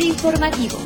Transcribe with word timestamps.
Informativo. 0.00 0.78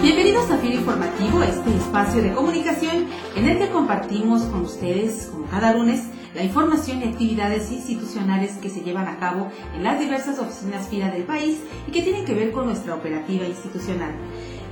Bienvenidos 0.00 0.44
a 0.44 0.48
Zafir 0.48 0.72
Informativo, 0.72 1.42
este 1.42 1.76
espacio 1.76 2.22
de 2.22 2.32
comunicación 2.32 3.08
en 3.36 3.46
el 3.46 3.58
que 3.58 3.68
compartimos 3.68 4.42
con 4.44 4.62
ustedes, 4.62 5.26
como 5.30 5.44
cada 5.48 5.74
lunes, 5.74 6.04
la 6.38 6.44
información 6.44 7.00
y 7.00 7.08
actividades 7.08 7.72
institucionales 7.72 8.58
que 8.58 8.70
se 8.70 8.82
llevan 8.82 9.08
a 9.08 9.18
cabo 9.18 9.50
en 9.74 9.82
las 9.82 9.98
diversas 9.98 10.38
oficinas 10.38 10.86
FIRA 10.86 11.10
del 11.10 11.24
país 11.24 11.58
y 11.88 11.90
que 11.90 12.02
tienen 12.02 12.24
que 12.24 12.32
ver 12.32 12.52
con 12.52 12.66
nuestra 12.66 12.94
operativa 12.94 13.44
institucional. 13.44 14.12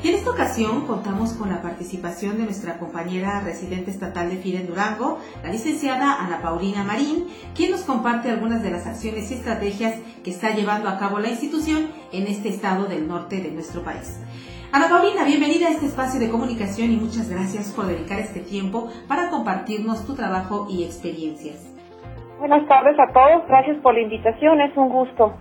Y 0.00 0.09
en 0.09 0.14
esta 0.14 0.30
ocasión 0.30 0.87
contamos 0.87 1.32
con 1.32 1.50
la 1.50 1.62
participación 1.62 2.37
de 2.37 2.45
nuestra 2.45 2.79
compañera 2.79 3.41
residente 3.41 3.91
estatal 3.91 4.30
de 4.30 4.37
FIRA 4.37 4.60
en 4.60 4.68
Durango, 4.68 5.18
la 5.42 5.50
licenciada 5.50 6.23
Ana 6.24 6.41
Paulina 6.41 6.84
Marín, 6.84 7.27
quien 7.56 7.73
nos 7.73 7.80
comparte 7.80 8.30
algunas 8.30 8.62
de 8.62 8.70
las 8.70 8.87
acciones 8.87 9.28
y 9.33 9.34
estrategias 9.34 9.96
que 10.23 10.30
está 10.30 10.55
llevando 10.55 10.88
a 10.88 11.01
cabo 11.01 11.19
la 11.19 11.30
institución 11.30 11.88
en 12.12 12.28
este 12.28 12.48
estado 12.48 12.84
del 12.84 13.09
norte 13.09 13.41
de 13.41 13.51
nuestro 13.51 13.83
país. 13.83 14.19
Ana 14.77 14.91
Paulina, 14.91 15.25
bienvenida 15.25 15.69
a 15.69 15.71
este 15.71 15.87
espacio 15.87 16.21
de 16.21 16.29
comunicación 16.29 16.93
y 16.93 16.97
muchas 16.98 17.30
gracias 17.30 17.73
por 17.73 17.87
dedicar 17.87 18.19
este 18.19 18.41
tiempo 18.41 18.91
para 19.09 19.30
compartirnos 19.30 20.05
tu 20.05 20.15
trabajo 20.15 20.66
y 20.69 20.85
experiencias. 20.85 21.75
Buenas 22.39 22.69
tardes 22.69 22.95
a 23.01 23.11
todos, 23.11 23.49
gracias 23.49 23.79
por 23.79 23.95
la 23.95 24.02
invitación, 24.02 24.61
es 24.61 24.77
un 24.77 24.91
gusto. 24.91 25.35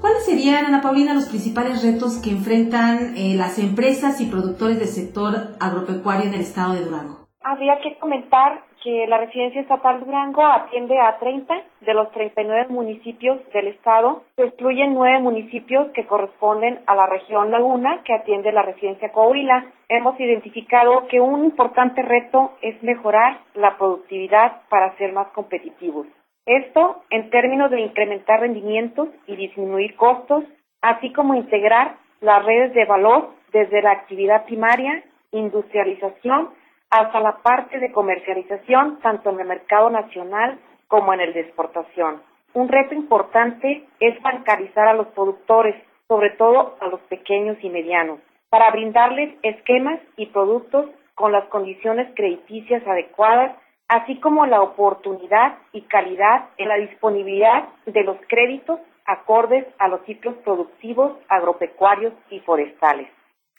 ¿Cuáles 0.00 0.24
serían, 0.24 0.66
Ana 0.66 0.80
Paulina, 0.80 1.12
los 1.12 1.28
principales 1.28 1.82
retos 1.82 2.18
que 2.22 2.30
enfrentan 2.30 3.16
eh, 3.16 3.34
las 3.34 3.58
empresas 3.58 4.20
y 4.20 4.26
productores 4.26 4.78
del 4.78 4.86
sector 4.86 5.56
agropecuario 5.58 6.28
en 6.28 6.34
el 6.34 6.42
estado 6.42 6.74
de 6.74 6.84
Durango? 6.84 7.26
Habría 7.42 7.80
que 7.82 7.98
comentar 7.98 8.62
que 8.82 9.06
la 9.06 9.18
Residencia 9.18 9.60
Estatal 9.60 10.00
Durango 10.00 10.44
atiende 10.44 10.98
a 10.98 11.18
30 11.18 11.62
de 11.80 11.94
los 11.94 12.10
39 12.12 12.66
municipios 12.68 13.38
del 13.52 13.68
estado. 13.68 14.24
Se 14.36 14.44
excluyen 14.44 14.94
nueve 14.94 15.20
municipios 15.20 15.90
que 15.92 16.06
corresponden 16.06 16.80
a 16.86 16.94
la 16.94 17.06
región 17.06 17.50
Laguna, 17.50 18.02
que 18.04 18.14
atiende 18.14 18.50
la 18.52 18.62
Residencia 18.62 19.12
Coahuila. 19.12 19.66
Hemos 19.88 20.18
identificado 20.18 21.06
que 21.08 21.20
un 21.20 21.44
importante 21.44 22.02
reto 22.02 22.52
es 22.60 22.82
mejorar 22.82 23.38
la 23.54 23.76
productividad 23.76 24.62
para 24.68 24.96
ser 24.96 25.12
más 25.12 25.28
competitivos. 25.28 26.06
Esto 26.44 27.02
en 27.10 27.30
términos 27.30 27.70
de 27.70 27.80
incrementar 27.80 28.40
rendimientos 28.40 29.08
y 29.28 29.36
disminuir 29.36 29.94
costos, 29.94 30.44
así 30.80 31.12
como 31.12 31.34
integrar 31.34 31.96
las 32.20 32.44
redes 32.44 32.74
de 32.74 32.84
valor 32.84 33.30
desde 33.52 33.80
la 33.82 33.92
actividad 33.92 34.44
primaria, 34.44 35.04
industrialización, 35.30 36.50
hasta 36.92 37.20
la 37.20 37.38
parte 37.38 37.78
de 37.78 37.90
comercialización, 37.90 39.00
tanto 39.00 39.30
en 39.30 39.40
el 39.40 39.46
mercado 39.46 39.88
nacional 39.88 40.58
como 40.88 41.14
en 41.14 41.20
el 41.20 41.32
de 41.32 41.40
exportación. 41.40 42.20
Un 42.52 42.68
reto 42.68 42.94
importante 42.94 43.86
es 43.98 44.22
bancarizar 44.22 44.86
a 44.86 44.92
los 44.92 45.06
productores, 45.08 45.74
sobre 46.06 46.30
todo 46.30 46.76
a 46.80 46.88
los 46.88 47.00
pequeños 47.02 47.56
y 47.62 47.70
medianos, 47.70 48.20
para 48.50 48.70
brindarles 48.70 49.34
esquemas 49.42 50.00
y 50.18 50.26
productos 50.26 50.90
con 51.14 51.32
las 51.32 51.44
condiciones 51.46 52.08
crediticias 52.14 52.86
adecuadas, 52.86 53.56
así 53.88 54.20
como 54.20 54.44
la 54.44 54.60
oportunidad 54.60 55.56
y 55.72 55.80
calidad 55.82 56.50
en 56.58 56.68
la 56.68 56.76
disponibilidad 56.76 57.68
de 57.86 58.04
los 58.04 58.18
créditos 58.28 58.80
acordes 59.06 59.66
a 59.78 59.88
los 59.88 60.02
ciclos 60.02 60.34
productivos 60.44 61.12
agropecuarios 61.28 62.12
y 62.28 62.40
forestales. 62.40 63.08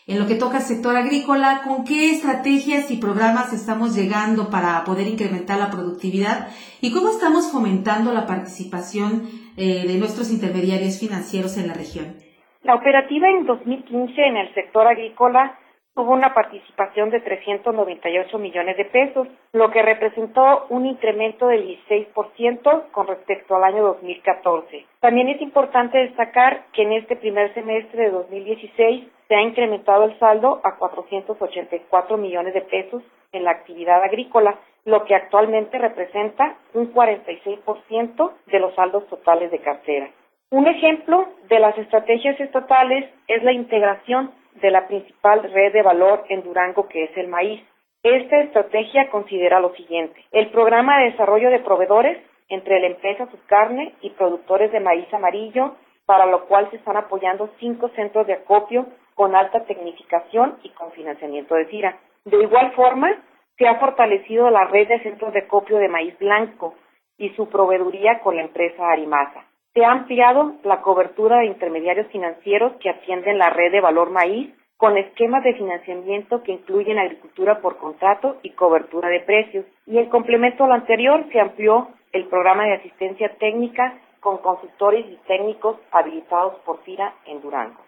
En 0.07 0.19
lo 0.19 0.25
que 0.25 0.35
toca 0.35 0.57
al 0.57 0.63
sector 0.63 0.95
agrícola, 0.95 1.63
¿con 1.67 1.83
qué 1.83 2.11
estrategias 2.11 2.89
y 2.91 2.95
programas 2.95 3.51
estamos 3.51 3.93
llegando 3.93 4.49
para 4.49 4.85
poder 4.85 5.05
incrementar 5.05 5.59
la 5.59 5.69
productividad 5.69 6.47
y 6.79 6.93
cómo 6.93 7.09
estamos 7.09 7.51
fomentando 7.51 8.13
la 8.13 8.25
participación 8.25 9.23
eh, 9.57 9.85
de 9.85 9.97
nuestros 9.97 10.31
intermediarios 10.31 10.97
financieros 10.97 11.57
en 11.57 11.67
la 11.67 11.73
región? 11.73 12.15
La 12.63 12.75
operativa 12.75 13.27
en 13.27 13.45
2015 13.45 14.21
en 14.21 14.37
el 14.37 14.53
sector 14.53 14.87
agrícola 14.87 15.59
tuvo 15.97 16.13
una 16.13 16.35
participación 16.35 17.09
de 17.09 17.21
398 17.21 18.37
millones 18.37 18.77
de 18.77 18.85
pesos, 18.85 19.27
lo 19.51 19.71
que 19.71 19.81
representó 19.81 20.67
un 20.69 20.85
incremento 20.85 21.47
del 21.47 21.67
16% 21.89 22.91
con 22.91 23.07
respecto 23.07 23.55
al 23.55 23.63
año 23.63 23.83
2014. 23.83 24.85
También 24.99 25.29
es 25.29 25.41
importante 25.41 25.97
destacar 25.97 26.65
que 26.71 26.83
en 26.83 26.93
este 26.93 27.15
primer 27.15 27.51
semestre 27.55 28.03
de 28.03 28.11
2016 28.11 29.07
se 29.27 29.35
ha 29.35 29.41
incrementado 29.41 30.03
el 30.03 30.19
saldo 30.19 30.61
a 30.63 30.75
484 30.75 32.17
millones 32.17 32.53
de 32.53 32.61
pesos 32.61 33.01
en 33.31 33.43
la 33.43 33.51
actividad 33.51 34.03
agrícola, 34.03 34.55
lo 34.85 35.03
que 35.03 35.15
actualmente 35.15 35.79
representa 35.79 36.57
un 36.75 36.93
46% 36.93 38.31
de 38.45 38.59
los 38.59 38.75
saldos 38.75 39.07
totales 39.07 39.49
de 39.49 39.59
cartera. 39.59 40.11
Un 40.51 40.67
ejemplo 40.67 41.27
de 41.49 41.59
las 41.59 41.75
estrategias 41.75 42.39
estatales 42.39 43.09
es 43.27 43.43
la 43.43 43.51
integración 43.51 44.31
de 44.61 44.71
la 44.71 44.87
principal 44.87 45.43
red 45.51 45.73
de 45.73 45.81
valor 45.81 46.25
en 46.29 46.43
Durango, 46.43 46.87
que 46.87 47.05
es 47.05 47.17
el 47.17 47.27
maíz. 47.27 47.61
Esta 48.03 48.39
estrategia 48.41 49.09
considera 49.09 49.59
lo 49.59 49.73
siguiente. 49.75 50.23
El 50.31 50.49
programa 50.49 50.99
de 50.99 51.11
desarrollo 51.11 51.49
de 51.49 51.59
proveedores 51.59 52.17
entre 52.49 52.79
la 52.79 52.87
empresa 52.87 53.29
Subcarne 53.29 53.93
y 54.01 54.11
productores 54.11 54.71
de 54.71 54.79
maíz 54.79 55.11
amarillo, 55.13 55.75
para 56.05 56.25
lo 56.25 56.45
cual 56.45 56.69
se 56.69 56.77
están 56.77 56.95
apoyando 56.95 57.49
cinco 57.59 57.89
centros 57.89 58.25
de 58.27 58.33
acopio 58.33 58.85
con 59.15 59.35
alta 59.35 59.65
tecnificación 59.65 60.57
y 60.63 60.69
con 60.69 60.91
financiamiento 60.91 61.55
de 61.55 61.65
CIRA. 61.65 61.97
De 62.25 62.41
igual 62.41 62.71
forma, 62.73 63.17
se 63.57 63.67
ha 63.67 63.75
fortalecido 63.79 64.49
la 64.49 64.65
red 64.65 64.87
de 64.87 65.01
centros 65.01 65.33
de 65.33 65.39
acopio 65.39 65.77
de 65.77 65.89
maíz 65.89 66.17
blanco 66.19 66.75
y 67.17 67.29
su 67.31 67.49
proveeduría 67.49 68.19
con 68.19 68.35
la 68.35 68.43
empresa 68.43 68.89
Arimasa. 68.89 69.46
Se 69.77 69.85
ha 69.85 69.91
ampliado 69.91 70.55
la 70.63 70.81
cobertura 70.81 71.37
de 71.37 71.45
intermediarios 71.45 72.07
financieros 72.07 72.71
que 72.79 72.89
atienden 72.89 73.37
la 73.37 73.51
red 73.51 73.71
de 73.71 73.79
valor 73.79 74.09
maíz 74.09 74.51
con 74.75 74.97
esquemas 74.97 75.43
de 75.43 75.53
financiamiento 75.53 76.41
que 76.41 76.53
incluyen 76.53 76.97
agricultura 76.97 77.61
por 77.61 77.77
contrato 77.77 78.37
y 78.41 78.53
cobertura 78.53 79.07
de 79.09 79.19
precios. 79.19 79.65
Y 79.85 79.99
en 79.99 80.09
complemento 80.09 80.63
a 80.63 80.67
lo 80.67 80.73
anterior, 80.73 81.23
se 81.31 81.39
amplió 81.39 81.89
el 82.11 82.25
programa 82.25 82.63
de 82.63 82.73
asistencia 82.73 83.29
técnica 83.37 83.99
con 84.19 84.39
consultores 84.39 85.05
y 85.05 85.19
técnicos 85.27 85.77
habilitados 85.91 86.55
por 86.65 86.79
FIRA 86.79 87.13
en 87.27 87.39
Durango. 87.39 87.86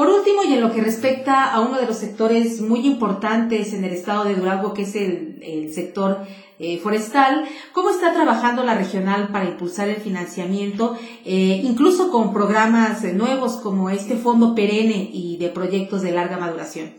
Por 0.00 0.08
último, 0.08 0.42
y 0.44 0.54
en 0.54 0.62
lo 0.62 0.72
que 0.72 0.80
respecta 0.80 1.52
a 1.52 1.60
uno 1.60 1.78
de 1.78 1.86
los 1.86 1.98
sectores 1.98 2.62
muy 2.62 2.86
importantes 2.86 3.74
en 3.74 3.84
el 3.84 3.92
estado 3.92 4.24
de 4.24 4.34
Durango, 4.34 4.72
que 4.72 4.82
es 4.82 4.96
el, 4.96 5.70
sector 5.74 6.18
eh, 6.58 6.78
forestal, 6.78 7.44
¿cómo 7.74 7.90
está 7.90 8.14
trabajando 8.14 8.64
la 8.64 8.74
regional 8.74 9.28
para 9.30 9.44
impulsar 9.44 9.88
el 9.88 9.96
financiamiento, 9.96 10.96
eh, 11.26 11.60
incluso 11.62 12.10
con 12.10 12.32
programas 12.32 13.04
nuevos 13.12 13.58
como 13.58 13.90
este 13.90 14.16
fondo 14.16 14.54
perenne 14.54 15.10
y 15.12 15.36
de 15.38 15.50
proyectos 15.50 16.00
de 16.00 16.12
larga 16.12 16.38
maduración? 16.38 16.92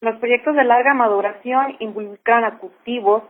Los 0.00 0.18
proyectos 0.18 0.54
de 0.56 0.64
larga 0.64 0.94
maduración 0.94 1.76
involucran 1.80 2.44
a 2.44 2.58
cultivos 2.58 3.22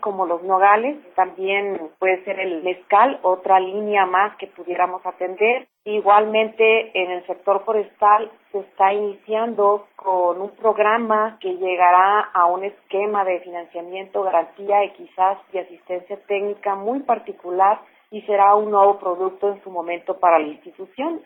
como 0.00 0.26
los 0.26 0.42
nogales, 0.42 0.96
también 1.14 1.90
puede 1.98 2.22
ser 2.24 2.40
el 2.40 2.62
mezcal, 2.62 3.18
otra 3.22 3.58
línea 3.60 4.06
más 4.06 4.36
que 4.36 4.46
pudiéramos 4.46 5.04
atender. 5.06 5.66
Igualmente 5.84 6.90
en 6.94 7.10
el 7.10 7.26
sector 7.26 7.64
forestal 7.64 8.30
se 8.52 8.60
está 8.60 8.92
iniciando 8.92 9.86
con 9.96 10.40
un 10.40 10.50
programa 10.50 11.38
que 11.40 11.56
llegará 11.56 12.20
a 12.20 12.46
un 12.46 12.64
esquema 12.64 13.24
de 13.24 13.40
financiamiento, 13.40 14.22
garantía 14.22 14.84
y 14.84 14.90
quizás 14.90 15.38
de 15.52 15.60
asistencia 15.60 16.18
técnica 16.26 16.74
muy 16.74 17.00
particular 17.00 17.80
y 18.10 18.20
será 18.22 18.54
un 18.54 18.70
nuevo 18.70 18.98
producto 18.98 19.48
en 19.48 19.62
su 19.64 19.70
momento 19.70 20.18
para 20.18 20.38
la 20.38 20.48
institución. 20.48 21.22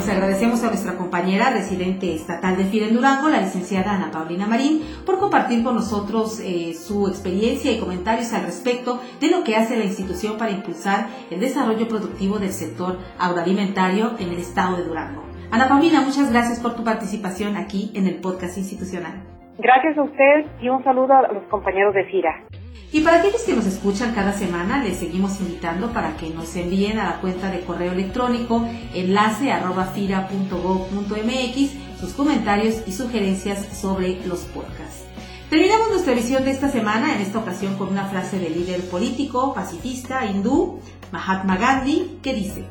Pues 0.00 0.16
agradecemos 0.16 0.64
a 0.64 0.68
nuestra 0.68 0.96
compañera 0.96 1.50
residente 1.50 2.14
estatal 2.14 2.56
de 2.56 2.64
FIRA 2.64 2.86
en 2.86 2.94
Durango, 2.94 3.28
la 3.28 3.42
licenciada 3.42 3.92
Ana 3.92 4.10
Paulina 4.10 4.46
Marín, 4.46 4.80
por 5.04 5.18
compartir 5.18 5.62
con 5.62 5.74
nosotros 5.74 6.40
eh, 6.40 6.72
su 6.72 7.06
experiencia 7.06 7.70
y 7.70 7.78
comentarios 7.78 8.32
al 8.32 8.44
respecto 8.44 8.98
de 9.20 9.30
lo 9.30 9.44
que 9.44 9.56
hace 9.56 9.76
la 9.76 9.84
institución 9.84 10.38
para 10.38 10.52
impulsar 10.52 11.08
el 11.30 11.38
desarrollo 11.38 11.86
productivo 11.86 12.38
del 12.38 12.48
sector 12.48 12.96
agroalimentario 13.18 14.12
en 14.18 14.30
el 14.30 14.38
estado 14.38 14.78
de 14.78 14.84
Durango. 14.84 15.22
Ana 15.50 15.68
Paulina, 15.68 16.00
muchas 16.00 16.32
gracias 16.32 16.60
por 16.60 16.74
tu 16.74 16.82
participación 16.82 17.58
aquí 17.58 17.92
en 17.94 18.06
el 18.06 18.22
podcast 18.22 18.56
institucional. 18.56 19.22
Gracias 19.58 19.98
a 19.98 20.02
usted 20.02 20.46
y 20.62 20.70
un 20.70 20.82
saludo 20.82 21.12
a 21.12 21.30
los 21.30 21.42
compañeros 21.50 21.92
de 21.92 22.06
FIRA. 22.06 22.49
Y 22.92 23.02
para 23.02 23.18
aquellos 23.20 23.42
que 23.42 23.54
nos 23.54 23.66
escuchan 23.66 24.14
cada 24.14 24.32
semana, 24.32 24.82
les 24.82 24.98
seguimos 24.98 25.38
invitando 25.40 25.92
para 25.92 26.16
que 26.16 26.30
nos 26.30 26.56
envíen 26.56 26.98
a 26.98 27.04
la 27.04 27.20
cuenta 27.20 27.50
de 27.50 27.60
correo 27.60 27.92
electrónico 27.92 28.66
enlace 28.94 29.52
arroba 29.52 29.86
fira.gov.mx 29.86 31.70
sus 32.00 32.12
comentarios 32.14 32.82
y 32.86 32.92
sugerencias 32.92 33.78
sobre 33.78 34.26
los 34.26 34.40
podcasts. 34.40 35.04
Terminamos 35.50 35.90
nuestra 35.90 36.14
visión 36.14 36.44
de 36.44 36.52
esta 36.52 36.70
semana, 36.70 37.14
en 37.14 37.20
esta 37.20 37.38
ocasión 37.38 37.76
con 37.76 37.88
una 37.88 38.06
frase 38.06 38.38
del 38.38 38.54
líder 38.54 38.80
político, 38.88 39.52
pacifista, 39.52 40.24
hindú, 40.24 40.80
Mahatma 41.12 41.56
Gandhi, 41.56 42.18
que 42.22 42.34
dice, 42.34 42.64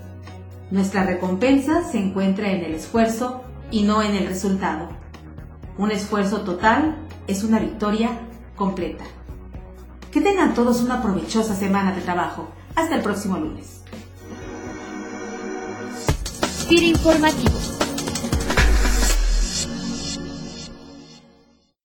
Nuestra 0.72 1.04
recompensa 1.04 1.84
se 1.84 1.98
encuentra 1.98 2.52
en 2.52 2.64
el 2.64 2.74
esfuerzo 2.74 3.44
y 3.72 3.84
no 3.84 4.02
en 4.02 4.16
el 4.16 4.28
resultado. 4.28 4.90
Un 5.78 5.92
esfuerzo 5.92 6.42
total 6.42 6.96
es 7.28 7.44
una 7.44 7.60
victoria 7.60 8.12
completa. 8.56 9.06
Que 10.12 10.22
tengan 10.22 10.54
todos 10.56 10.82
una 10.82 11.02
provechosa 11.02 11.56
semana 11.56 11.94
de 11.94 12.02
trabajo. 12.02 12.50
Hasta 12.76 12.96
el 12.96 13.02
próximo 13.02 13.38
lunes. 13.38 13.84